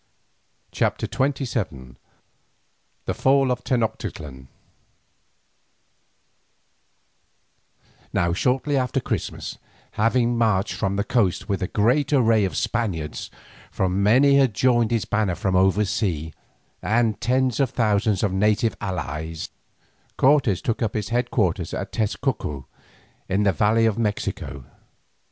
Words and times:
CHAPTER 0.71 1.05
XXVII 1.05 1.93
THE 3.05 3.13
FALL 3.13 3.51
OF 3.51 3.63
TENOCTITLAN 3.63 4.47
Now 8.11 8.33
shortly 8.33 8.77
after 8.77 8.99
Christmas, 8.99 9.59
having 9.91 10.35
marched 10.39 10.73
from 10.73 10.95
the 10.95 11.03
coast 11.03 11.47
with 11.47 11.61
a 11.61 11.67
great 11.67 12.11
array 12.11 12.45
of 12.45 12.57
Spaniards, 12.57 13.29
for 13.69 13.87
many 13.87 14.37
had 14.37 14.55
joined 14.55 14.89
his 14.89 15.05
banner 15.05 15.35
from 15.35 15.55
over 15.55 15.85
sea, 15.85 16.33
and 16.81 17.21
tens 17.21 17.59
of 17.59 17.69
thousands 17.69 18.23
of 18.23 18.33
native 18.33 18.75
allies, 18.81 19.49
Cortes 20.17 20.63
took 20.63 20.81
up 20.81 20.95
his 20.95 21.09
head 21.09 21.29
quarters 21.29 21.75
at 21.75 21.91
Tezcuco 21.91 22.65
in 23.29 23.43
the 23.43 23.51
valley 23.51 23.85
of 23.85 23.99
Mexico. 23.99 24.65